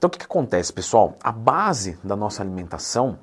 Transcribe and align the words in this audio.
Então 0.00 0.08
o 0.08 0.10
que, 0.10 0.18
que 0.20 0.24
acontece, 0.24 0.72
pessoal? 0.72 1.14
A 1.22 1.30
base 1.30 1.98
da 2.02 2.16
nossa 2.16 2.42
alimentação 2.42 3.18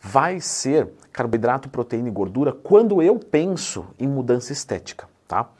vai 0.00 0.40
ser 0.40 0.88
carboidrato, 1.12 1.68
proteína 1.68 2.08
e 2.08 2.10
gordura 2.10 2.52
quando 2.54 3.02
eu 3.02 3.18
penso 3.18 3.84
em 3.98 4.08
mudança 4.08 4.50
estética, 4.50 5.06
tá? 5.28 5.50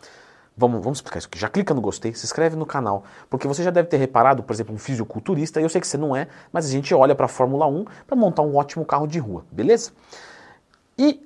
Vamos, 0.57 0.83
vamos 0.83 0.97
explicar 0.97 1.19
isso 1.19 1.29
aqui. 1.29 1.39
Já 1.39 1.51
clica 1.51 1.75
no 1.75 1.83
gostei, 1.83 2.15
se 2.15 2.25
inscreve 2.25 2.57
no 2.57 2.65
canal, 2.65 3.05
porque 3.29 3.47
você 3.47 3.63
já 3.63 3.71
deve 3.71 3.87
ter 3.87 3.99
reparado, 3.99 4.43
por 4.43 4.55
exemplo, 4.55 4.75
um 4.75 4.79
fisiculturista, 4.79 5.61
eu 5.61 5.69
sei 5.69 5.79
que 5.79 5.87
você 5.87 5.99
não 5.99 6.17
é, 6.17 6.27
mas 6.51 6.65
a 6.65 6.71
gente 6.71 6.95
olha 6.95 7.15
para 7.15 7.27
a 7.27 7.29
Fórmula 7.29 7.67
1 7.67 7.85
para 8.07 8.17
montar 8.17 8.41
um 8.41 8.57
ótimo 8.57 8.83
carro 8.87 9.07
de 9.07 9.19
rua, 9.19 9.45
beleza? 9.53 9.93
E 10.97 11.21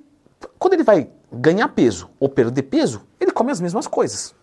quando 0.59 0.73
ele 0.73 0.83
vai 0.83 1.09
ganhar 1.31 1.69
peso 1.69 2.09
ou 2.19 2.27
perder 2.27 2.63
peso, 2.63 3.07
ele 3.17 3.31
come 3.31 3.53
as 3.53 3.61
mesmas 3.61 3.87
coisas. 3.87 4.35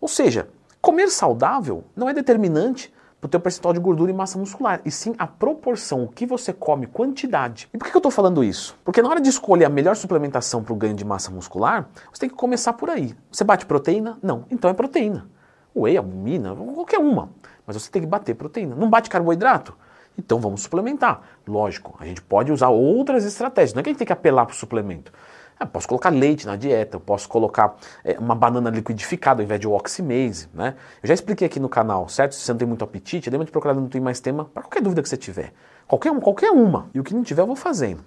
Ou 0.00 0.08
seja, 0.08 0.48
comer 0.80 1.10
saudável 1.10 1.84
não 1.94 2.08
é 2.08 2.14
determinante 2.14 2.90
para 3.22 3.28
o 3.28 3.30
teu 3.30 3.38
percentual 3.38 3.72
de 3.72 3.78
gordura 3.78 4.10
e 4.10 4.14
massa 4.14 4.36
muscular, 4.36 4.80
e 4.84 4.90
sim 4.90 5.14
a 5.16 5.28
proporção, 5.28 6.02
o 6.02 6.08
que 6.08 6.26
você 6.26 6.52
come, 6.52 6.88
quantidade. 6.88 7.68
E 7.72 7.78
por 7.78 7.88
que 7.88 7.96
eu 7.96 8.00
estou 8.00 8.10
falando 8.10 8.42
isso? 8.42 8.76
Porque 8.84 9.00
na 9.00 9.08
hora 9.08 9.20
de 9.20 9.28
escolher 9.28 9.64
a 9.64 9.68
melhor 9.68 9.94
suplementação 9.94 10.60
para 10.64 10.72
o 10.72 10.76
ganho 10.76 10.94
de 10.96 11.04
massa 11.04 11.30
muscular, 11.30 11.88
você 12.12 12.22
tem 12.22 12.28
que 12.28 12.34
começar 12.34 12.72
por 12.72 12.90
aí. 12.90 13.14
Você 13.30 13.44
bate 13.44 13.64
proteína? 13.64 14.18
Não. 14.20 14.44
Então 14.50 14.68
é 14.68 14.74
proteína. 14.74 15.28
Whey, 15.74 15.96
albumina, 15.96 16.52
qualquer 16.74 16.98
uma. 16.98 17.30
Mas 17.64 17.80
você 17.80 17.88
tem 17.92 18.02
que 18.02 18.08
bater 18.08 18.34
proteína. 18.34 18.74
Não 18.74 18.90
bate 18.90 19.08
carboidrato? 19.08 19.72
Então 20.18 20.40
vamos 20.40 20.62
suplementar. 20.62 21.22
Lógico, 21.46 21.94
a 22.00 22.04
gente 22.04 22.20
pode 22.22 22.50
usar 22.50 22.70
outras 22.70 23.24
estratégias. 23.24 23.72
Não 23.72 23.80
é 23.80 23.82
que 23.84 23.90
a 23.90 23.92
gente 23.92 23.98
tem 23.98 24.06
que 24.06 24.12
apelar 24.12 24.46
para 24.46 24.52
o 24.52 24.56
suplemento. 24.56 25.12
Eu 25.60 25.66
posso 25.66 25.86
colocar 25.86 26.10
leite 26.10 26.46
na 26.46 26.56
dieta, 26.56 26.96
eu 26.96 27.00
posso 27.00 27.28
colocar 27.28 27.76
é, 28.04 28.18
uma 28.18 28.34
banana 28.34 28.68
liquidificada 28.68 29.42
ao 29.42 29.44
invés 29.44 29.60
de 29.60 29.68
oximase, 29.68 30.48
né? 30.52 30.74
Eu 31.02 31.06
já 31.06 31.14
expliquei 31.14 31.46
aqui 31.46 31.60
no 31.60 31.68
canal, 31.68 32.08
certo? 32.08 32.34
Se 32.34 32.40
você 32.40 32.52
não 32.52 32.58
tem 32.58 32.66
muito 32.66 32.84
apetite, 32.84 33.30
lembra 33.30 33.44
de 33.44 33.52
procurar 33.52 33.74
no 33.74 33.88
Tem 33.88 34.00
Mais 34.00 34.20
Tema 34.20 34.44
para 34.46 34.62
qualquer 34.62 34.82
dúvida 34.82 35.02
que 35.02 35.08
você 35.08 35.16
tiver. 35.16 35.52
Qualquer, 35.86 36.10
um, 36.10 36.20
qualquer 36.20 36.50
uma. 36.50 36.88
E 36.94 37.00
o 37.00 37.04
que 37.04 37.14
não 37.14 37.22
tiver 37.22 37.42
eu 37.42 37.46
vou 37.46 37.56
fazendo. 37.56 38.02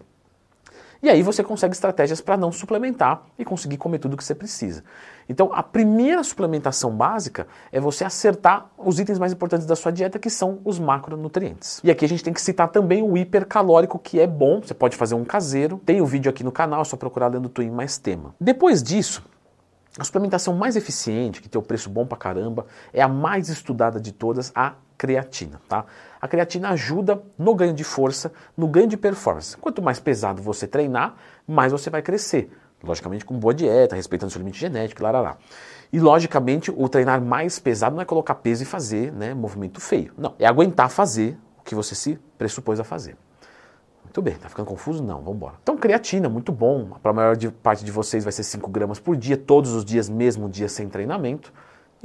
E 1.06 1.10
aí 1.10 1.22
você 1.22 1.44
consegue 1.44 1.76
estratégias 1.76 2.20
para 2.20 2.36
não 2.36 2.52
suplementar 2.52 3.22
e 3.38 3.46
conseguir 3.46 3.78
comer 3.78 4.00
tudo 4.00 4.18
que 4.18 4.24
você 4.24 4.34
precisa. 4.34 4.84
Então, 5.30 5.52
a 5.54 5.62
primeira 5.62 6.24
suplementação 6.24 6.90
básica 6.90 7.46
é 7.72 7.80
você 7.80 8.04
acertar 8.04 8.72
os 8.76 9.00
itens 9.00 9.20
mais 9.20 9.32
importantes 9.32 9.68
da 9.68 9.76
sua 9.76 9.92
dieta, 9.92 10.18
que 10.18 10.32
são 10.32 10.58
os 10.66 10.80
macronutrientes. 10.80 11.80
E 11.84 11.92
aqui 11.92 12.06
a 12.06 12.08
gente 12.08 12.24
tem 12.24 12.34
que 12.34 12.42
citar 12.42 12.70
também 12.70 13.04
o 13.04 13.16
hipercalórico, 13.16 14.00
que 14.00 14.20
é 14.20 14.26
bom, 14.26 14.62
você 14.62 14.74
pode 14.74 14.98
fazer 14.98 15.14
um 15.14 15.24
caseiro. 15.24 15.80
Tem 15.86 16.02
o 16.02 16.06
um 16.06 16.08
vídeo 16.08 16.28
aqui 16.28 16.44
no 16.44 16.52
canal, 16.52 16.82
é 16.82 16.84
só 16.84 16.98
procurar 16.98 17.30
do 17.30 17.50
Twin 17.50 17.70
mais 17.70 18.00
tema. 18.00 18.34
Depois 18.42 18.82
disso, 18.82 19.24
a 20.00 20.04
suplementação 20.04 20.56
mais 20.56 20.76
eficiente, 20.76 21.40
que 21.40 21.48
tem 21.48 21.62
o 21.62 21.64
preço 21.64 21.88
bom 21.88 22.08
pra 22.08 22.18
caramba, 22.18 22.66
é 22.92 23.04
a 23.04 23.08
mais 23.08 23.48
estudada 23.48 24.00
de 24.00 24.12
todas, 24.12 24.52
a 24.56 24.74
creatina, 24.98 25.62
tá? 25.68 25.86
A 26.20 26.28
creatina 26.28 26.70
ajuda 26.70 27.22
no 27.38 27.54
ganho 27.54 27.74
de 27.74 27.84
força, 27.84 28.32
no 28.58 28.68
ganho 28.68 28.88
de 28.88 28.98
performance. 28.98 29.56
Quanto 29.58 29.82
mais 29.82 30.00
pesado 30.00 30.42
você 30.42 30.68
treinar, 30.68 31.16
mais 31.48 31.72
você 31.72 31.90
vai 31.90 32.02
crescer. 32.02 32.52
Logicamente 32.84 33.26
com 33.26 33.38
boa 33.38 33.54
dieta, 33.54 33.96
respeitando 33.96 34.32
seu 34.32 34.40
limite 34.40 34.60
genético, 34.60 35.04
lá, 35.04 35.12
lá, 35.12 35.22
lá. 35.22 35.38
E 35.92 36.00
logicamente 36.00 36.72
o 36.76 36.90
treinar 36.90 37.22
mais 37.22 37.60
pesado 37.60 37.96
não 37.96 38.02
é 38.02 38.06
colocar 38.06 38.36
peso 38.36 38.64
e 38.64 38.66
fazer 38.66 39.12
né, 39.12 39.34
movimento 39.34 39.80
feio. 39.80 40.14
Não, 40.18 40.36
é 40.40 40.46
aguentar 40.46 40.90
fazer 40.90 41.38
o 41.60 41.64
que 41.64 41.76
você 41.76 41.96
se 41.96 42.20
pressupôs 42.38 42.80
a 42.80 42.84
fazer. 42.84 43.16
Muito 44.04 44.22
bem, 44.22 44.36
tá 44.36 44.48
ficando 44.48 44.68
confuso? 44.68 45.04
Não, 45.04 45.18
vamos 45.18 45.36
embora. 45.36 45.56
Então, 45.62 45.78
creatina, 45.78 46.30
muito 46.30 46.52
bom. 46.52 46.98
Para 47.02 47.12
a 47.12 47.14
maior 47.14 47.38
parte 47.62 47.84
de 47.84 47.92
vocês 47.92 48.24
vai 48.24 48.32
ser 48.32 48.44
5 48.44 48.70
gramas 48.70 49.00
por 49.00 49.16
dia, 49.16 49.36
todos 49.36 49.74
os 49.74 49.84
dias, 49.84 50.08
mesmo 50.08 50.48
dia 50.48 50.70
sem 50.70 50.88
treinamento 50.88 51.52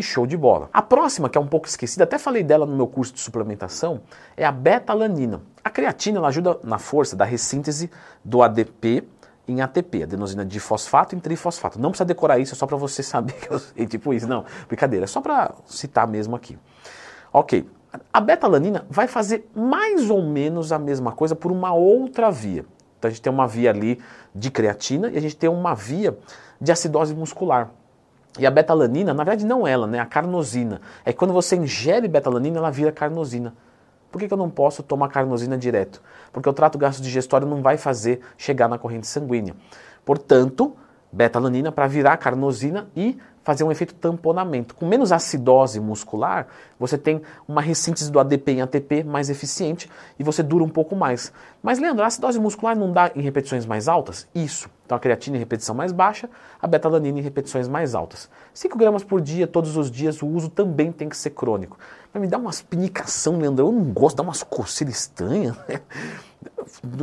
e 0.01 0.03
show 0.03 0.27
de 0.27 0.37
bola. 0.37 0.69
A 0.73 0.83
próxima, 0.83 1.29
que 1.29 1.39
é 1.39 1.41
um 1.41 1.47
pouco 1.47 1.69
esquecida, 1.69 2.05
até 2.05 2.19
falei 2.19 2.43
dela 2.43 2.67
no 2.67 2.75
meu 2.75 2.87
curso 2.87 3.13
de 3.13 3.21
suplementação, 3.21 4.01
é 4.37 4.45
a 4.45 4.51
beta-alanina. 4.51 5.43
A 5.63 5.71
creatina 5.71 6.19
ela 6.19 6.29
ajuda 6.29 6.59
na 6.65 6.79
força 6.79 7.15
da 7.15 7.25
ressíntese 7.25 7.91
do 8.25 8.43
ADP 8.43 9.07
em 9.47 9.61
ATP, 9.61 10.05
adenosina 10.05 10.45
difosfato 10.45 11.15
em 11.15 11.21
trifosfato. 11.21 11.79
Não 11.81 11.91
precisa 11.91 12.05
decorar 12.05 12.39
isso, 12.39 12.55
é 12.55 12.57
só 12.57 12.67
para 12.67 12.77
você 12.77 13.03
saber 13.03 13.35
que 13.35 13.51
eu 13.51 13.59
sei, 13.59 13.87
tipo 13.87 14.15
isso. 14.15 14.27
Não, 14.27 14.45
brincadeira, 14.67 15.05
é 15.05 15.07
só 15.07 15.21
para 15.21 15.55
citar 15.67 16.07
mesmo 16.07 16.35
aqui. 16.35 16.59
Ok, 17.33 17.69
a 18.13 18.21
beta-alanina 18.21 18.87
vai 18.89 19.07
fazer 19.07 19.49
mais 19.55 20.11
ou 20.11 20.23
menos 20.23 20.73
a 20.73 20.79
mesma 20.79 21.13
coisa 21.13 21.35
por 21.35 21.53
uma 21.53 21.73
outra 21.73 22.31
via. 22.31 22.65
Então 22.99 23.09
a 23.09 23.11
gente 23.11 23.23
tem 23.23 23.33
uma 23.33 23.47
via 23.47 23.71
ali 23.71 24.01
de 24.35 24.51
creatina 24.51 25.11
e 25.11 25.17
a 25.17 25.21
gente 25.21 25.37
tem 25.37 25.49
uma 25.49 25.75
via 25.75 26.17
de 26.61 26.71
acidose 26.71 27.15
muscular. 27.15 27.71
E 28.39 28.47
a 28.47 28.51
betalanina, 28.51 29.13
na 29.13 29.25
verdade 29.25 29.45
não 29.45 29.67
ela, 29.67 29.87
né? 29.87 29.99
A 29.99 30.07
carnosina. 30.07 30.81
É 31.05 31.13
que 31.13 31.19
quando 31.19 31.33
você 31.33 31.57
ingere 31.57 32.07
betalanina, 32.07 32.59
ela 32.59 32.71
vira 32.71 32.93
carnosina. 32.93 33.55
Por 34.11 34.19
que, 34.21 34.29
que 34.29 34.35
eu 34.35 34.39
não 34.39 34.51
posso 34.51 34.83
tomar 34.83 35.09
carnosina 35.09 35.57
direto? 35.57 36.03
Porque 36.33 36.49
o 36.49 36.53
trato 36.53 36.77
gasto 36.79 37.01
digestório 37.01 37.47
não 37.47 37.63
vai 37.63 37.77
fazer 37.77 38.21
chegar 38.37 38.69
na 38.69 38.79
corrente 38.79 39.07
sanguínea. 39.07 39.55
Portanto, 40.05 40.77
betalanina 41.13 41.71
para 41.73 41.87
virar 41.87 42.17
carnosina 42.17 42.89
e 42.95 43.19
fazer 43.43 43.65
um 43.65 43.73
efeito 43.73 43.95
tamponamento. 43.95 44.75
Com 44.75 44.87
menos 44.87 45.13
acidose 45.13 45.81
muscular, 45.81 46.47
você 46.79 46.99
tem 46.99 47.23
uma 47.49 47.61
ressíntese 47.61 48.11
do 48.11 48.21
ADP 48.21 48.53
em 48.53 48.63
ATP 48.63 49.05
mais 49.05 49.31
eficiente 49.31 49.89
e 50.19 50.25
você 50.25 50.43
dura 50.43 50.63
um 50.63 50.69
pouco 50.69 50.95
mais. 50.95 51.33
Mas, 51.63 51.79
Leandro, 51.79 52.03
a 52.03 52.07
acidose 52.07 52.41
muscular 52.41 52.77
não 52.77 52.91
dá 52.91 53.11
em 53.15 53.21
repetições 53.21 53.67
mais 53.67 53.87
altas? 53.87 54.27
Isso. 54.35 54.71
Então, 54.87 54.97
a 54.97 55.01
creatina 55.01 55.37
em 55.37 55.41
repetição 55.41 55.75
mais 55.75 55.93
baixa, 55.93 56.29
a 56.61 56.67
betalanina 56.67 57.19
em 57.19 57.23
repetições 57.23 57.69
mais 57.69 57.95
altas. 57.95 58.31
5 58.55 58.79
gramas 58.79 59.05
por 59.05 59.21
dia, 59.21 59.47
todos 59.47 59.77
os 59.77 59.91
dias, 59.91 60.23
o 60.23 60.27
uso 60.27 60.49
também 60.49 60.91
tem 60.91 61.09
que 61.09 61.17
ser 61.17 61.31
crônico. 61.31 61.79
Mas 62.13 62.21
me 62.23 62.27
dá 62.27 62.39
umas 62.39 62.63
pinicação, 62.63 63.39
Leandro, 63.39 63.67
eu 63.67 63.73
não 63.73 63.85
gosto, 63.93 64.17
dá 64.17 64.23
umas 64.23 64.43
coceiras 64.43 64.97
estranhas. 64.97 65.57
Né? 65.69 65.81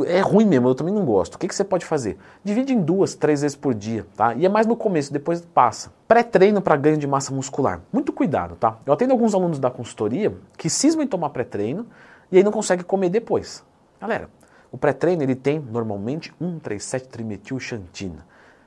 É 0.07 0.21
ruim 0.21 0.45
mesmo, 0.45 0.67
eu 0.67 0.75
também 0.75 0.93
não 0.93 1.05
gosto. 1.05 1.35
O 1.35 1.37
que, 1.37 1.47
que 1.47 1.55
você 1.55 1.63
pode 1.63 1.85
fazer? 1.85 2.17
Divide 2.43 2.73
em 2.73 2.81
duas, 2.81 3.13
três 3.13 3.41
vezes 3.41 3.55
por 3.55 3.73
dia, 3.73 4.05
tá? 4.15 4.33
E 4.33 4.45
é 4.45 4.49
mais 4.49 4.65
no 4.65 4.75
começo, 4.75 5.13
depois 5.13 5.41
passa. 5.41 5.93
Pré-treino 6.07 6.61
para 6.61 6.75
ganho 6.75 6.97
de 6.97 7.05
massa 7.05 7.33
muscular. 7.33 7.81
Muito 7.93 8.11
cuidado, 8.11 8.55
tá? 8.55 8.77
Eu 8.85 8.93
atendo 8.93 9.13
alguns 9.13 9.35
alunos 9.35 9.59
da 9.59 9.69
consultoria 9.69 10.35
que 10.57 10.69
cismam 10.69 11.03
em 11.03 11.07
tomar 11.07 11.29
pré-treino 11.29 11.85
e 12.31 12.37
aí 12.37 12.43
não 12.43 12.51
conseguem 12.51 12.83
comer 12.83 13.09
depois. 13.09 13.63
Galera, 14.01 14.29
o 14.77 14.79
pré-treino 14.79 15.23
ele 15.23 15.33
tem 15.33 15.59
normalmente 15.59 16.31
1,3,7-trimetilxantina, 16.39 18.19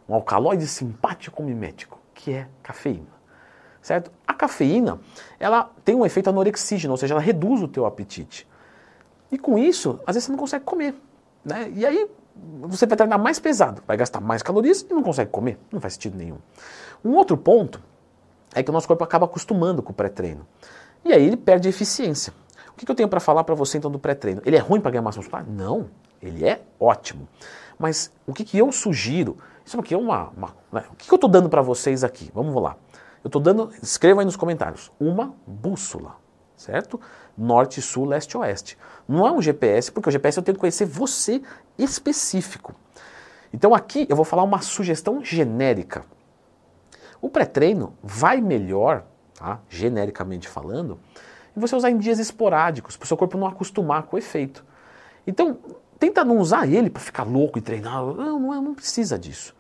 um 0.09 0.15
alcaloide 0.15 0.67
simpático 0.67 1.41
mimético, 1.41 2.01
que 2.13 2.33
é 2.33 2.49
cafeína. 2.65 3.21
Certo? 3.81 4.11
A 4.27 4.35
cafeína, 4.35 4.99
ela 5.39 5.71
tem 5.85 5.95
um 5.95 6.05
efeito 6.05 6.29
anorexígeno, 6.29 6.93
ou 6.93 6.97
seja, 6.97 7.15
ela 7.15 7.21
reduz 7.21 7.63
o 7.63 7.69
teu 7.69 7.87
apetite. 7.87 8.45
E 9.31 9.39
com 9.39 9.57
isso, 9.57 10.01
às 10.05 10.17
vezes 10.17 10.25
você 10.25 10.33
não 10.33 10.39
consegue 10.39 10.65
comer. 10.65 10.97
Né? 11.45 11.71
E 11.77 11.87
aí 11.87 12.11
você 12.63 12.87
vai 12.87 12.97
treinar 12.97 13.19
mais 13.19 13.39
pesado, 13.39 13.81
vai 13.87 13.97
gastar 13.97 14.21
mais 14.21 14.43
calorias 14.43 14.85
e 14.91 14.93
não 14.93 15.05
consegue 15.05 15.31
comer. 15.31 15.61
Não 15.71 15.81
faz 15.81 15.95
sentido 15.95 16.19
nenhum. 16.19 16.39
Um 17.05 17.13
outro 17.13 17.37
ponto 17.37 17.81
é 18.53 18.65
que 18.65 18.71
o 18.71 18.73
nosso 18.73 18.89
corpo 18.89 19.05
acaba 19.05 19.27
acostumando 19.27 19.81
com 19.81 19.93
o 19.93 19.95
pré-treino. 19.95 20.45
E 21.05 21.13
aí 21.13 21.25
ele 21.25 21.37
perde 21.37 21.69
eficiência. 21.69 22.35
O 22.81 22.87
que, 22.87 22.91
eu 22.91 22.95
tenho 22.95 23.09
para 23.11 23.21
falar 23.21 23.45
para 23.45 23.55
você 23.55 23.77
então 23.77 23.91
do 23.91 23.99
pré-treino? 23.99 24.41
Ele 24.43 24.57
é 24.57 24.59
ruim 24.59 24.81
para 24.81 24.91
ganhar 24.91 25.03
massa 25.03 25.19
muscular? 25.19 25.45
Não, 25.47 25.91
ele 26.23 26.47
é 26.47 26.63
ótimo. 26.81 27.29
Mas 27.79 28.11
o 28.27 28.33
que, 28.33 28.43
que 28.43 28.57
eu 28.57 28.73
sugiro? 28.73 29.37
Isso 29.67 29.79
aqui 29.79 29.93
é 29.93 29.99
uma. 29.99 30.31
uma 30.35 30.57
né? 30.73 30.85
O 30.91 30.97
que, 30.97 31.07
que 31.07 31.13
eu 31.13 31.17
estou 31.17 31.29
dando 31.29 31.51
para 31.51 31.61
vocês 31.61 32.03
aqui? 32.03 32.31
Vamos 32.35 32.55
lá. 32.63 32.77
Eu 33.23 33.29
estou 33.29 33.41
dando, 33.41 33.71
escreva 33.83 34.23
aí 34.23 34.25
nos 34.25 34.37
comentários, 34.37 34.91
uma 34.99 35.35
bússola, 35.47 36.17
certo? 36.57 36.99
Norte, 37.37 37.83
sul, 37.83 38.07
leste, 38.07 38.37
oeste. 38.39 38.79
Não 39.07 39.27
é 39.27 39.31
um 39.31 39.43
GPS, 39.43 39.93
porque 39.93 40.09
o 40.09 40.13
GPS 40.13 40.39
eu 40.39 40.43
tenho 40.43 40.55
que 40.55 40.61
conhecer 40.61 40.87
você 40.87 41.43
específico. 41.77 42.75
Então 43.53 43.75
aqui 43.75 44.07
eu 44.09 44.17
vou 44.17 44.25
falar 44.25 44.43
uma 44.43 44.63
sugestão 44.63 45.23
genérica. 45.23 46.03
O 47.21 47.29
pré-treino 47.29 47.93
vai 48.03 48.41
melhor, 48.41 49.05
tá? 49.35 49.61
genericamente 49.69 50.49
falando, 50.49 50.99
e 51.57 51.61
você 51.61 51.75
usar 51.75 51.91
em 51.91 51.99
dias 51.99 52.19
esporádicos, 52.19 52.97
para 52.97 53.05
o 53.05 53.09
seu 53.09 53.17
corpo 53.17 53.39
não 53.39 53.47
acostumar 53.47 54.05
com 54.05 54.17
o 54.17 54.19
efeito. 54.19 54.65
Então, 55.27 55.59
tenta 55.99 56.25
não 56.25 56.39
usar 56.39 56.67
ele 56.67 56.91
para 56.91 57.03
ficar 57.03 57.25
louco 57.25 57.59
e 57.59 57.63
treinar. 57.63 58.05
Não, 58.05 58.39
não, 58.39 58.63
não 58.63 58.75
precisa 58.75 59.19
disso. 59.19 59.55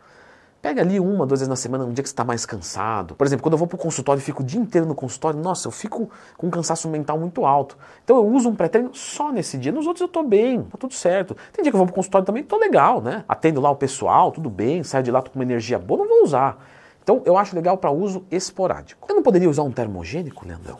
Pega 0.62 0.82
ali 0.82 1.00
uma, 1.00 1.24
duas 1.24 1.40
vezes 1.40 1.48
na 1.48 1.56
semana, 1.56 1.84
um 1.84 1.92
dia 1.92 2.02
que 2.02 2.08
você 2.08 2.12
está 2.12 2.22
mais 2.22 2.44
cansado. 2.44 3.14
Por 3.14 3.26
exemplo, 3.26 3.42
quando 3.42 3.54
eu 3.54 3.58
vou 3.58 3.66
para 3.66 3.76
o 3.76 3.78
consultório 3.78 4.20
e 4.20 4.22
fico 4.22 4.42
o 4.42 4.44
dia 4.44 4.60
inteiro 4.60 4.86
no 4.86 4.94
consultório, 4.94 5.40
nossa, 5.40 5.66
eu 5.66 5.72
fico 5.72 6.10
com 6.36 6.48
um 6.48 6.50
cansaço 6.50 6.86
mental 6.86 7.18
muito 7.18 7.46
alto. 7.46 7.78
Então 8.04 8.16
eu 8.18 8.26
uso 8.26 8.50
um 8.50 8.54
pré-treino 8.54 8.90
só 8.92 9.32
nesse 9.32 9.56
dia. 9.56 9.72
Nos 9.72 9.86
outros 9.86 10.02
eu 10.02 10.06
estou 10.06 10.22
bem, 10.22 10.62
tá 10.64 10.76
tudo 10.76 10.92
certo. 10.92 11.34
Tem 11.50 11.62
dia 11.62 11.72
que 11.72 11.76
eu 11.76 11.78
vou 11.78 11.86
para 11.86 11.92
o 11.92 11.94
consultório 11.94 12.26
também, 12.26 12.44
tô 12.44 12.58
legal, 12.58 13.00
né? 13.00 13.24
Atendo 13.26 13.58
lá 13.58 13.70
o 13.70 13.76
pessoal, 13.76 14.30
tudo 14.32 14.50
bem, 14.50 14.82
saio 14.82 15.02
de 15.02 15.10
lá 15.10 15.22
tô 15.22 15.30
com 15.30 15.38
uma 15.38 15.44
energia 15.44 15.78
boa, 15.78 16.00
não 16.00 16.08
vou 16.08 16.24
usar. 16.24 16.62
Então 17.02 17.22
eu 17.24 17.38
acho 17.38 17.56
legal 17.56 17.78
para 17.78 17.90
uso 17.90 18.26
esporádico. 18.30 19.06
Eu 19.08 19.14
não 19.14 19.22
poderia 19.22 19.48
usar 19.48 19.62
um 19.62 19.72
termogênico, 19.72 20.46
Leandrão? 20.46 20.76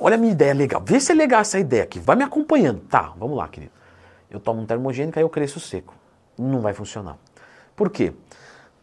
Olha 0.00 0.16
a 0.16 0.18
minha 0.18 0.32
ideia 0.32 0.54
legal. 0.54 0.82
Vê 0.84 0.98
se 0.98 1.12
é 1.12 1.14
legal 1.14 1.40
essa 1.40 1.58
ideia 1.58 1.82
aqui. 1.82 2.00
Vai 2.00 2.16
me 2.16 2.24
acompanhando. 2.24 2.80
Tá, 2.80 3.12
vamos 3.16 3.36
lá, 3.36 3.46
querido. 3.46 3.72
Eu 4.30 4.40
tomo 4.40 4.60
um 4.60 4.66
termogênico, 4.66 5.18
aí 5.18 5.22
eu 5.24 5.28
cresço 5.28 5.60
seco. 5.60 5.94
Não 6.36 6.60
vai 6.60 6.72
funcionar. 6.72 7.16
Por 7.76 7.90
quê? 7.90 8.12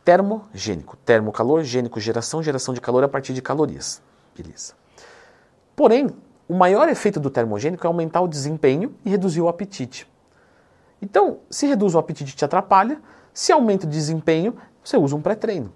termogênico. 0.03 0.97
Termocalor, 0.97 1.63
gênico, 1.63 1.99
geração, 1.99 2.43
geração 2.43 2.73
de 2.73 2.81
calor 2.81 3.03
a 3.03 3.07
partir 3.07 3.33
de 3.33 3.41
calorias. 3.41 4.01
Beleza. 4.35 4.73
Porém, 5.75 6.09
o 6.47 6.53
maior 6.53 6.89
efeito 6.89 7.19
do 7.19 7.29
termogênico 7.29 7.85
é 7.85 7.87
aumentar 7.87 8.21
o 8.21 8.27
desempenho 8.27 8.95
e 9.05 9.09
reduzir 9.09 9.41
o 9.41 9.47
apetite. 9.47 10.07
Então, 11.01 11.39
se 11.49 11.65
reduz 11.65 11.95
o 11.95 11.99
apetite 11.99 12.35
te 12.35 12.45
atrapalha, 12.45 13.01
se 13.33 13.51
aumenta 13.51 13.85
o 13.85 13.89
desempenho, 13.89 14.55
você 14.83 14.97
usa 14.97 15.15
um 15.15 15.21
pré-treino. 15.21 15.73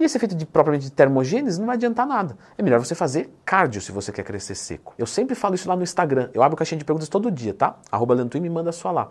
E 0.00 0.04
esse 0.04 0.16
efeito 0.16 0.34
de 0.34 0.46
propriamente 0.46 0.86
de 0.86 0.92
termogênese 0.92 1.58
não 1.58 1.66
vai 1.66 1.76
adiantar 1.76 2.06
nada. 2.06 2.34
É 2.56 2.62
melhor 2.62 2.80
você 2.80 2.94
fazer 2.94 3.30
cardio 3.44 3.82
se 3.82 3.92
você 3.92 4.10
quer 4.10 4.22
crescer 4.22 4.54
seco. 4.54 4.94
Eu 4.96 5.04
sempre 5.04 5.34
falo 5.34 5.54
isso 5.54 5.68
lá 5.68 5.76
no 5.76 5.82
Instagram. 5.82 6.30
Eu 6.32 6.42
abro 6.42 6.56
caixinha 6.56 6.78
de 6.78 6.86
perguntas 6.86 7.06
todo 7.06 7.30
dia, 7.30 7.52
tá? 7.52 7.76
Arroba 7.92 8.14
Lentuim 8.14 8.40
me 8.40 8.48
manda 8.48 8.72
sua 8.72 8.90
lá. 8.90 9.10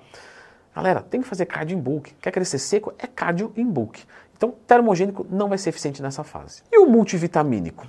Galera, 0.75 1.01
tem 1.01 1.21
que 1.21 1.27
fazer 1.27 1.45
cardio 1.45 1.77
em 1.77 1.79
bulk. 1.79 2.15
Quer 2.19 2.31
crescer 2.31 2.57
seco? 2.57 2.91
É 2.97 3.05
cardio 3.05 3.53
em 3.55 3.67
bulk. 3.67 4.03
Então, 4.35 4.55
termogênico 4.65 5.27
não 5.29 5.47
vai 5.47 5.59
ser 5.59 5.69
eficiente 5.69 6.01
nessa 6.01 6.23
fase. 6.23 6.63
E 6.71 6.79
o 6.79 6.87
multivitamínico? 6.87 7.85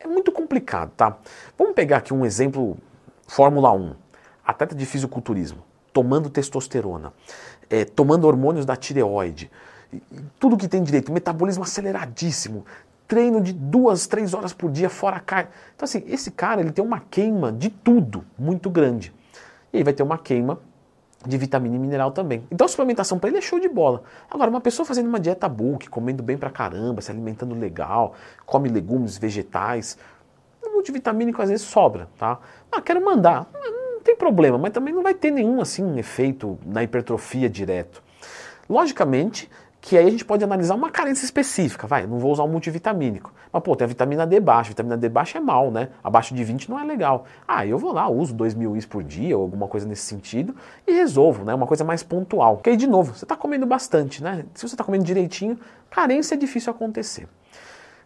É 0.00 0.08
muito 0.08 0.32
complicado, 0.32 0.90
tá? 0.96 1.16
Vamos 1.56 1.74
pegar 1.74 1.98
aqui 1.98 2.12
um 2.12 2.26
exemplo, 2.26 2.76
Fórmula 3.28 3.70
1. 3.70 3.94
Atleta 4.44 4.74
de 4.74 4.84
fisiculturismo, 4.84 5.62
tomando 5.92 6.28
testosterona, 6.28 7.12
é, 7.70 7.84
tomando 7.84 8.26
hormônios 8.26 8.66
da 8.66 8.74
tireoide, 8.74 9.50
tudo 10.38 10.56
que 10.56 10.68
tem 10.68 10.82
direito, 10.82 11.12
metabolismo 11.12 11.62
aceleradíssimo, 11.62 12.64
treino 13.06 13.40
de 13.40 13.52
duas, 13.52 14.06
três 14.06 14.34
horas 14.34 14.52
por 14.52 14.70
dia 14.70 14.88
fora 14.88 15.20
carne. 15.20 15.50
Então 15.74 15.84
assim, 15.84 16.02
esse 16.06 16.30
cara 16.30 16.60
ele 16.60 16.72
tem 16.72 16.84
uma 16.84 17.00
queima 17.00 17.52
de 17.52 17.70
tudo 17.70 18.24
muito 18.38 18.70
grande. 18.70 19.12
E 19.72 19.78
aí 19.78 19.84
vai 19.84 19.92
ter 19.92 20.02
uma 20.02 20.18
queima 20.18 20.58
de 21.26 21.38
vitamina 21.38 21.74
e 21.74 21.78
mineral 21.78 22.10
também. 22.12 22.46
Então 22.50 22.64
a 22.64 22.68
suplementação 22.68 23.18
para 23.18 23.28
ele 23.30 23.38
é 23.38 23.40
show 23.40 23.58
de 23.58 23.68
bola. 23.68 24.02
Agora, 24.30 24.50
uma 24.50 24.60
pessoa 24.60 24.84
fazendo 24.84 25.06
uma 25.08 25.18
dieta 25.18 25.48
bulk, 25.48 25.88
comendo 25.88 26.22
bem 26.22 26.36
pra 26.36 26.50
caramba, 26.50 27.00
se 27.00 27.10
alimentando 27.10 27.54
legal, 27.54 28.14
come 28.44 28.68
legumes, 28.68 29.16
vegetais, 29.16 29.98
o 30.62 30.70
multivitamínico 30.70 31.40
às 31.40 31.48
vezes 31.48 31.66
sobra, 31.66 32.08
tá? 32.18 32.38
Ah, 32.70 32.80
quero 32.80 33.04
mandar. 33.04 33.48
Não 33.52 34.00
tem 34.00 34.14
problema, 34.16 34.58
mas 34.58 34.72
também 34.72 34.92
não 34.92 35.02
vai 35.02 35.14
ter 35.14 35.30
nenhum 35.30 35.60
assim 35.60 35.98
efeito 35.98 36.58
na 36.64 36.82
hipertrofia 36.82 37.48
direto. 37.48 38.02
Logicamente, 38.68 39.50
que 39.84 39.98
aí 39.98 40.06
a 40.06 40.10
gente 40.10 40.24
pode 40.24 40.42
analisar 40.42 40.74
uma 40.74 40.90
carência 40.90 41.26
específica, 41.26 41.86
vai, 41.86 42.06
não 42.06 42.18
vou 42.18 42.32
usar 42.32 42.42
um 42.42 42.48
multivitamínico. 42.48 43.30
Mas, 43.52 43.62
pô, 43.62 43.76
tem 43.76 43.84
a 43.84 43.88
vitamina 43.88 44.26
D 44.26 44.40
baixa, 44.40 44.70
vitamina 44.70 44.96
D 44.96 45.10
baixa 45.10 45.36
é 45.36 45.40
mal, 45.42 45.70
né? 45.70 45.90
Abaixo 46.02 46.34
de 46.34 46.42
20 46.42 46.70
não 46.70 46.80
é 46.80 46.84
legal. 46.84 47.26
Ah, 47.46 47.66
eu 47.66 47.76
vou 47.76 47.92
lá, 47.92 48.08
uso 48.08 48.32
2 48.32 48.54
mil 48.54 48.74
is 48.78 48.86
por 48.86 49.02
dia 49.04 49.36
ou 49.36 49.42
alguma 49.42 49.68
coisa 49.68 49.86
nesse 49.86 50.00
sentido 50.00 50.56
e 50.86 50.92
resolvo, 50.92 51.44
né? 51.44 51.52
Uma 51.52 51.66
coisa 51.66 51.84
mais 51.84 52.02
pontual. 52.02 52.56
Porque 52.56 52.70
aí, 52.70 52.78
de 52.78 52.86
novo, 52.86 53.14
você 53.14 53.26
está 53.26 53.36
comendo 53.36 53.66
bastante, 53.66 54.24
né? 54.24 54.46
Se 54.54 54.66
você 54.66 54.74
está 54.74 54.82
comendo 54.82 55.04
direitinho, 55.04 55.58
carência 55.90 56.34
é 56.34 56.38
difícil 56.38 56.72
acontecer. 56.72 57.28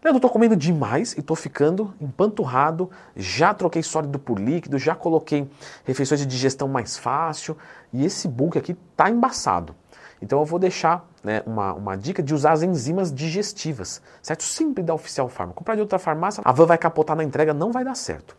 Eu 0.03 0.13
estou 0.13 0.29
comendo 0.29 0.57
demais 0.57 1.13
e 1.13 1.21
estou 1.21 1.37
ficando 1.37 1.93
empanturrado, 2.01 2.91
já 3.15 3.53
troquei 3.53 3.83
sólido 3.83 4.19
por 4.19 4.37
líquido, 4.37 4.77
já 4.77 4.95
coloquei 4.95 5.49
refeições 5.85 6.19
de 6.19 6.25
digestão 6.25 6.67
mais 6.67 6.97
fácil 6.97 7.55
e 7.93 8.03
esse 8.03 8.27
bulk 8.27 8.57
aqui 8.57 8.75
tá 8.97 9.09
embaçado. 9.09 9.73
Então 10.21 10.39
eu 10.39 10.45
vou 10.45 10.59
deixar 10.59 11.08
né, 11.23 11.43
uma, 11.45 11.73
uma 11.73 11.97
dica 11.97 12.23
de 12.23 12.33
usar 12.33 12.53
as 12.53 12.63
enzimas 12.63 13.13
digestivas, 13.13 14.01
certo? 14.21 14.43
Sempre 14.43 14.83
da 14.83 14.93
Oficial 14.93 15.27
Farma. 15.27 15.53
Comprar 15.53 15.75
de 15.75 15.81
outra 15.81 15.99
farmácia, 15.99 16.41
a 16.45 16.51
van 16.51 16.65
vai 16.65 16.77
capotar 16.77 17.15
na 17.15 17.23
entrega, 17.23 17.53
não 17.53 17.71
vai 17.71 17.83
dar 17.83 17.95
certo. 17.95 18.35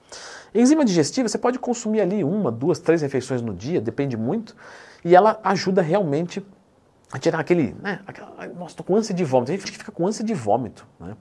Enzima 0.55 0.85
digestiva, 0.85 1.29
você 1.29 1.39
pode 1.39 1.59
consumir 1.59 2.01
ali 2.01 2.25
uma, 2.25 2.51
duas, 2.51 2.79
três 2.79 3.03
refeições 3.03 3.43
no 3.43 3.55
dia, 3.55 3.81
depende 3.81 4.17
muito, 4.17 4.57
e 5.05 5.15
ela 5.15 5.39
ajuda 5.45 5.83
realmente 5.83 6.45
a 7.13 7.19
tirar 7.19 7.41
aquele, 7.41 7.75
né, 7.81 8.01
aquela, 8.07 8.47
nossa, 8.57 8.77
tô 8.77 8.85
com 8.85 8.97
ânsia 8.97 9.15
de 9.15 9.25
vômito. 9.25 9.53
A 9.53 9.57
gente 9.57 9.73
fica 9.73 9.93
com 9.93 10.07
ânsia 10.07 10.25
de 10.25 10.33
vômito, 10.33 10.87
né? 10.99 11.17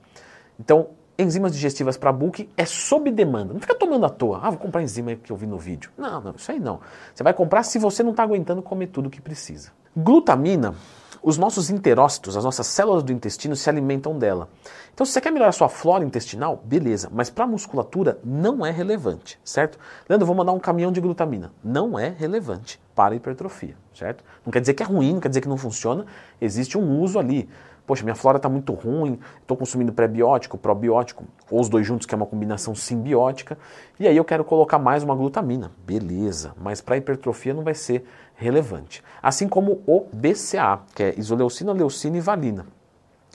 Então, 0.60 0.90
enzimas 1.22 1.54
digestivas 1.54 1.98
para 1.98 2.12
bulk 2.12 2.50
é 2.56 2.66
sob 2.66 3.12
demanda. 3.12 3.54
Não 3.54 3.60
fica 3.60 3.76
tomando 3.76 4.06
à 4.06 4.10
toa. 4.10 4.40
Ah, 4.42 4.50
vou 4.50 4.60
comprar 4.60 4.82
enzima 4.82 5.16
que 5.16 5.32
eu 5.32 5.36
vi 5.36 5.46
no 5.46 5.58
vídeo. 5.58 5.92
Não, 5.98 6.22
não, 6.22 6.34
isso 6.36 6.52
aí 6.52 6.60
não. 6.60 6.80
Você 7.14 7.24
vai 7.24 7.34
comprar 7.34 7.64
se 7.64 7.78
você 7.78 8.02
não 8.02 8.12
está 8.12 8.24
aguentando 8.24 8.62
comer 8.62 8.88
tudo 8.88 9.08
o 9.08 9.10
que 9.10 9.22
precisa. 9.22 9.72
Glutamina, 9.96 10.74
os 11.22 11.38
nossos 11.38 11.70
enterócitos, 11.70 12.38
as 12.38 12.44
nossas 12.44 12.68
células 12.68 13.04
do 13.04 13.12
intestino 13.12 13.56
se 13.56 13.70
alimentam 13.70 14.18
dela. 14.18 14.50
Então, 14.94 15.06
se 15.06 15.14
você 15.14 15.22
quer 15.22 15.32
melhorar 15.32 15.50
a 15.50 15.54
sua 15.54 15.70
flora 15.70 16.04
intestinal, 16.04 16.62
beleza, 16.64 17.10
mas 17.12 17.30
para 17.30 17.46
a 17.46 17.48
musculatura 17.48 18.20
não 18.24 18.66
é 18.66 18.72
relevante, 18.72 19.40
certo? 19.44 19.78
Leandro, 20.08 20.26
vou 20.26 20.36
mandar 20.36 20.52
um 20.52 20.60
caminhão 20.60 20.92
de 20.92 21.00
glutamina. 21.00 21.52
Não 21.64 21.98
é 21.98 22.14
relevante 22.18 22.80
para 22.96 23.14
a 23.14 23.18
hipertrofia, 23.18 23.76
certo? 23.94 24.24
Não 24.46 24.52
quer 24.52 24.60
dizer 24.60 24.74
que 24.74 24.84
é 24.84 24.86
ruim, 24.86 25.14
não 25.14 25.20
quer 25.22 25.30
dizer 25.30 25.42
que 25.42 25.48
não 25.48 25.58
funciona, 25.58 26.06
existe 26.42 26.78
um 26.78 27.00
uso 27.00 27.18
ali. 27.18 27.50
Poxa, 27.90 28.04
minha 28.04 28.14
flora 28.14 28.38
está 28.38 28.48
muito 28.48 28.72
ruim, 28.72 29.20
estou 29.42 29.58
consumindo 29.58 29.92
pré-biótico, 29.92 30.60
probiótico, 30.60 31.26
ou 31.50 31.60
os 31.60 31.68
dois 31.68 31.88
juntos, 31.88 32.06
que 32.06 32.14
é 32.14 32.16
uma 32.16 32.28
combinação 32.28 32.76
simbiótica, 32.76 33.58
e 34.00 34.08
aí 34.08 34.16
eu 34.16 34.24
quero 34.24 34.44
colocar 34.44 34.78
mais 34.78 35.02
uma 35.02 35.16
glutamina. 35.16 35.72
Beleza, 35.88 36.54
mas 36.62 36.82
para 36.82 36.98
hipertrofia 36.98 37.52
não 37.52 37.64
vai 37.64 37.74
ser 37.74 38.06
relevante. 38.36 39.04
Assim 39.24 39.48
como 39.48 39.82
o 39.88 40.06
BCA, 40.14 40.82
que 40.94 41.02
é 41.02 41.16
isoleucina, 41.18 41.74
leucina 41.74 42.16
e 42.16 42.22
valina. 42.22 42.68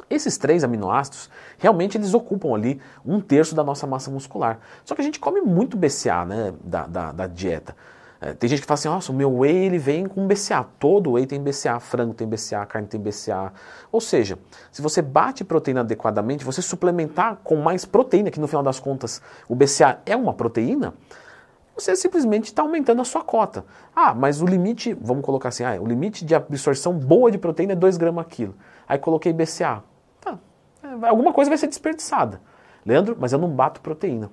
Esses 0.09 0.39
três 0.39 0.62
aminoácidos, 0.62 1.29
realmente 1.59 1.99
eles 1.99 2.15
ocupam 2.15 2.55
ali 2.55 2.81
um 3.05 3.21
terço 3.21 3.57
da 3.57 3.65
nossa 3.65 3.89
massa 3.89 4.09
muscular. 4.09 4.61
Só 4.85 4.95
que 4.95 5.00
a 5.00 5.05
gente 5.05 5.19
come 5.19 5.41
muito 5.41 5.77
BCA 5.77 6.25
né, 6.25 6.55
da, 6.62 6.87
da, 6.87 7.11
da 7.11 7.27
dieta. 7.27 7.75
É, 8.25 8.32
tem 8.32 8.49
gente 8.49 8.62
que 8.62 8.67
fala 8.67 8.79
assim, 8.79 8.88
nossa, 8.88 9.12
o 9.12 9.15
meu 9.15 9.41
whey 9.41 9.67
ele 9.67 9.76
vem 9.76 10.06
com 10.06 10.26
BCA. 10.26 10.65
Todo 10.79 11.12
whey 11.12 11.26
tem 11.26 11.38
BCA, 11.38 11.79
frango 11.79 12.15
tem 12.15 12.26
BCA, 12.26 12.65
carne 12.65 12.88
tem 12.88 12.99
BCA. 12.99 13.53
Ou 13.93 14.00
seja, 14.00 14.38
se 14.73 14.81
você 14.81 15.03
bate 15.03 15.44
proteína 15.44 15.81
adequadamente, 15.81 16.43
você 16.43 16.62
suplementar 16.62 17.37
com 17.44 17.56
mais 17.56 17.85
proteína, 17.85 18.31
que 18.31 18.41
no 18.41 18.49
final 18.49 18.62
das 18.62 18.81
contas 18.81 19.21
o 19.47 19.55
BCA 19.55 19.99
é 20.06 20.17
uma 20.17 20.32
proteína, 20.32 20.94
você 21.76 21.94
simplesmente 21.94 22.44
está 22.44 22.62
aumentando 22.62 23.03
a 23.03 23.05
sua 23.05 23.23
cota. 23.23 23.67
Ah, 23.94 24.15
mas 24.15 24.41
o 24.41 24.47
limite, 24.47 24.94
vamos 24.94 25.23
colocar 25.23 25.50
assim, 25.50 25.65
ah, 25.65 25.76
o 25.79 25.85
limite 25.85 26.25
de 26.25 26.35
absorção 26.35 26.94
boa 26.94 27.31
de 27.31 27.37
proteína 27.37 27.75
é 27.75 27.76
2 27.76 27.99
gramas 27.99 28.25
quilo. 28.31 28.55
Aí 28.88 28.97
coloquei 28.97 29.35
BCA. 29.35 29.82
Tá, 30.19 30.38
é, 30.82 31.09
alguma 31.09 31.35
coisa 31.35 31.50
vai 31.50 31.59
ser 31.59 31.67
desperdiçada. 31.67 32.41
Leandro, 32.87 33.19
mas 33.21 33.35
eu 33.35 33.38
não 33.38 33.50
bato 33.50 33.82
proteína. 33.82 34.31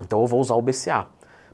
Então 0.00 0.20
eu 0.20 0.26
vou 0.26 0.40
usar 0.40 0.56
o 0.56 0.62
BCA 0.62 1.06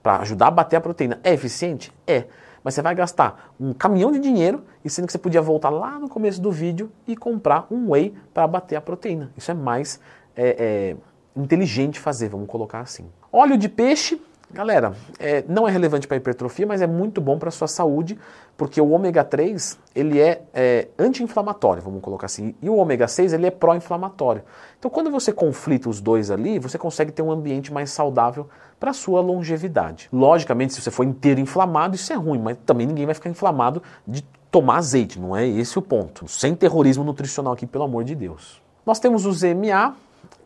para 0.02 0.18
ajudar 0.18 0.48
a 0.48 0.50
bater 0.50 0.76
a 0.76 0.80
proteína. 0.80 1.20
É 1.22 1.32
eficiente? 1.32 1.92
É. 2.06 2.24
Mas 2.62 2.74
você 2.74 2.82
vai 2.82 2.94
gastar 2.94 3.54
um 3.58 3.72
caminhão 3.72 4.10
de 4.12 4.18
dinheiro 4.18 4.64
e 4.84 4.90
sendo 4.90 5.06
que 5.06 5.12
você 5.12 5.18
podia 5.18 5.40
voltar 5.40 5.70
lá 5.70 5.98
no 5.98 6.08
começo 6.08 6.40
do 6.40 6.50
vídeo 6.50 6.90
e 7.06 7.16
comprar 7.16 7.66
um 7.70 7.90
whey 7.90 8.14
para 8.34 8.46
bater 8.46 8.76
a 8.76 8.80
proteína. 8.80 9.32
Isso 9.36 9.50
é 9.50 9.54
mais 9.54 10.00
é, 10.36 10.56
é, 10.58 11.40
inteligente 11.40 11.98
fazer, 11.98 12.28
vamos 12.28 12.48
colocar 12.48 12.80
assim. 12.80 13.08
Óleo 13.32 13.56
de 13.56 13.68
peixe, 13.68 14.20
galera, 14.50 14.94
é, 15.18 15.44
não 15.48 15.68
é 15.68 15.70
relevante 15.70 16.06
para 16.06 16.16
hipertrofia, 16.16 16.66
mas 16.66 16.80
é 16.80 16.86
muito 16.86 17.20
bom 17.20 17.38
para 17.38 17.48
a 17.48 17.52
sua 17.52 17.68
saúde, 17.68 18.18
porque 18.56 18.80
o 18.80 18.90
ômega 18.90 19.22
3 19.22 19.78
ele 19.94 20.20
é, 20.20 20.42
é 20.52 20.88
anti-inflamatório, 20.98 21.82
vamos 21.82 22.00
colocar 22.00 22.26
assim, 22.26 22.54
e 22.60 22.68
o 22.68 22.76
ômega 22.76 23.06
6 23.06 23.32
ele 23.32 23.46
é 23.46 23.50
pró-inflamatório. 23.50 24.42
Então, 24.78 24.90
quando 24.90 25.10
você 25.10 25.32
conflita 25.32 25.88
os 25.88 26.00
dois 26.00 26.30
ali, 26.30 26.58
você 26.58 26.78
consegue 26.78 27.12
ter 27.12 27.22
um 27.22 27.30
ambiente 27.30 27.72
mais 27.72 27.90
saudável 27.90 28.48
para 28.80 28.92
sua 28.92 29.20
longevidade. 29.20 30.08
Logicamente, 30.12 30.74
se 30.74 30.80
você 30.80 30.90
for 30.90 31.04
inteiro 31.04 31.40
inflamado, 31.40 31.94
isso 31.94 32.12
é 32.12 32.16
ruim, 32.16 32.38
mas 32.38 32.56
também 32.64 32.86
ninguém 32.86 33.06
vai 33.06 33.14
ficar 33.14 33.28
inflamado 33.30 33.82
de 34.06 34.24
tomar 34.50 34.78
azeite, 34.78 35.20
não 35.20 35.36
é 35.36 35.46
esse 35.46 35.78
o 35.78 35.82
ponto. 35.82 36.26
Sem 36.26 36.54
terrorismo 36.54 37.04
nutricional 37.04 37.52
aqui, 37.52 37.66
pelo 37.66 37.84
amor 37.84 38.04
de 38.04 38.14
Deus. 38.14 38.62
Nós 38.86 38.98
temos 38.98 39.26
o 39.26 39.32
ZMA, 39.32 39.94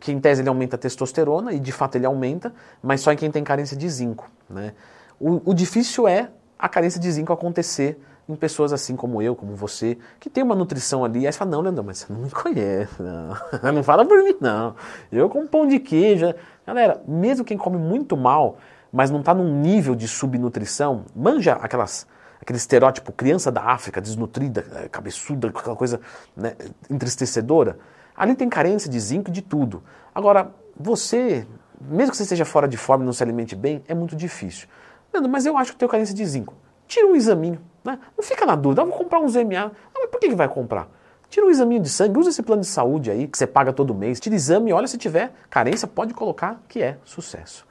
que 0.02 0.10
em 0.10 0.18
tese 0.18 0.42
ele 0.42 0.48
aumenta 0.48 0.74
a 0.74 0.78
testosterona, 0.78 1.52
e 1.52 1.60
de 1.60 1.70
fato 1.70 1.94
ele 1.94 2.04
aumenta, 2.04 2.52
mas 2.82 3.00
só 3.00 3.12
em 3.12 3.16
quem 3.16 3.30
tem 3.30 3.44
carência 3.44 3.76
de 3.76 3.88
zinco. 3.88 4.28
Né? 4.50 4.74
O, 5.18 5.50
o 5.50 5.54
difícil 5.54 6.08
é 6.08 6.28
a 6.58 6.68
carência 6.68 7.00
de 7.00 7.10
zinco 7.10 7.32
acontecer 7.32 8.00
em 8.28 8.34
pessoas 8.34 8.72
assim 8.72 8.96
como 8.96 9.22
eu, 9.22 9.36
como 9.36 9.54
você, 9.54 9.96
que 10.18 10.28
tem 10.28 10.42
uma 10.42 10.56
nutrição 10.56 11.04
ali, 11.04 11.24
aí 11.24 11.32
você 11.32 11.38
fala, 11.38 11.52
não, 11.52 11.60
Leandro, 11.60 11.84
mas 11.84 11.98
você 11.98 12.12
não 12.12 12.20
me 12.20 12.30
conhece, 12.30 13.00
não. 13.00 13.36
não 13.72 13.82
fala 13.84 14.04
por 14.04 14.24
mim, 14.24 14.34
não. 14.40 14.74
Eu 15.10 15.28
como 15.28 15.46
pão 15.46 15.68
de 15.68 15.78
queijo. 15.78 16.34
Galera, 16.66 17.00
mesmo 17.06 17.44
quem 17.44 17.56
come 17.56 17.78
muito 17.78 18.16
mal, 18.16 18.58
mas 18.92 19.08
não 19.08 19.20
está 19.20 19.32
num 19.32 19.60
nível 19.60 19.94
de 19.94 20.08
subnutrição, 20.08 21.04
manja 21.14 21.52
aquelas, 21.54 22.08
aquele 22.40 22.56
estereótipo 22.56 23.12
criança 23.12 23.52
da 23.52 23.62
África, 23.62 24.00
desnutrida, 24.00 24.66
eh, 24.74 24.88
cabeçuda, 24.88 25.48
aquela 25.48 25.76
coisa 25.76 26.00
né, 26.36 26.54
entristecedora, 26.90 27.78
ali 28.22 28.36
tem 28.36 28.48
carência 28.48 28.88
de 28.88 29.00
zinco 29.00 29.30
e 29.30 29.32
de 29.32 29.42
tudo. 29.42 29.82
Agora, 30.14 30.52
você, 30.78 31.44
mesmo 31.80 32.12
que 32.12 32.16
você 32.16 32.22
esteja 32.22 32.44
fora 32.44 32.68
de 32.68 32.76
forma 32.76 33.02
e 33.02 33.06
não 33.06 33.12
se 33.12 33.20
alimente 33.20 33.56
bem, 33.56 33.82
é 33.88 33.94
muito 33.94 34.14
difícil. 34.14 34.68
Leandro, 35.12 35.28
mas 35.28 35.44
eu 35.44 35.58
acho 35.58 35.72
que 35.72 35.78
tenho 35.78 35.90
carência 35.90 36.14
de 36.14 36.24
zinco. 36.24 36.54
Tira 36.86 37.04
um 37.08 37.16
examinho. 37.16 37.60
Né? 37.82 37.98
Não 38.16 38.22
fica 38.22 38.46
na 38.46 38.54
dúvida, 38.54 38.82
ah, 38.82 38.84
vou 38.84 38.94
comprar 38.96 39.18
um 39.18 39.28
ZMA. 39.28 39.72
Ah, 39.92 39.98
mas 39.98 40.08
por 40.08 40.20
que, 40.20 40.28
que 40.28 40.36
vai 40.36 40.48
comprar? 40.48 40.88
Tira 41.28 41.44
um 41.44 41.50
examinho 41.50 41.82
de 41.82 41.88
sangue, 41.88 42.16
usa 42.16 42.30
esse 42.30 42.44
plano 42.44 42.62
de 42.62 42.68
saúde 42.68 43.10
aí 43.10 43.26
que 43.26 43.36
você 43.36 43.44
paga 43.44 43.72
todo 43.72 43.92
mês. 43.92 44.20
Tira 44.20 44.36
exame 44.36 44.70
e 44.70 44.72
olha 44.72 44.86
se 44.86 44.96
tiver 44.96 45.32
carência, 45.50 45.88
pode 45.88 46.14
colocar 46.14 46.62
que 46.68 46.80
é 46.80 46.98
sucesso. 47.04 47.66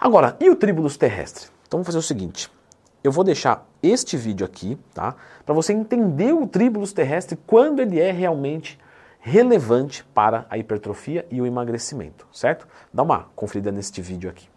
Agora, 0.00 0.36
e 0.40 0.50
o 0.50 0.56
tribulus 0.56 0.96
terrestre? 0.96 1.46
Então 1.68 1.78
vamos 1.78 1.86
fazer 1.86 1.98
o 1.98 2.02
seguinte. 2.02 2.50
Eu 3.04 3.12
vou 3.12 3.22
deixar 3.22 3.64
este 3.80 4.16
vídeo 4.16 4.44
aqui, 4.44 4.76
tá? 4.92 5.14
Para 5.46 5.54
você 5.54 5.72
entender 5.72 6.32
o 6.32 6.44
tribulus 6.44 6.92
terrestre 6.92 7.38
quando 7.46 7.78
ele 7.78 8.00
é 8.00 8.10
realmente 8.10 8.80
relevante 9.26 10.04
para 10.12 10.46
a 10.50 10.58
hipertrofia 10.58 11.26
e 11.30 11.40
o 11.40 11.46
emagrecimento, 11.46 12.28
certo? 12.30 12.68
Dá 12.92 13.02
uma 13.02 13.30
conferida 13.34 13.72
neste 13.72 14.02
vídeo 14.02 14.28
aqui. 14.28 14.53